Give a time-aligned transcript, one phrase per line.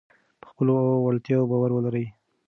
[0.41, 0.75] په خپلو
[1.05, 2.05] وړتیاوو باور ولرئ.